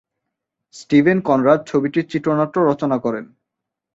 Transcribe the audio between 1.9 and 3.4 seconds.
চিত্রনাট্য রচনা করেন।